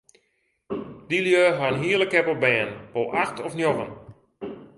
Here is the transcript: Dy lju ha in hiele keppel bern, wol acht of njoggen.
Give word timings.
Dy 1.09 1.17
lju 1.23 1.43
ha 1.57 1.65
in 1.73 1.81
hiele 1.83 2.07
keppel 2.13 2.37
bern, 2.43 2.71
wol 2.93 3.09
acht 3.23 3.37
of 3.45 3.53
njoggen. 3.57 3.91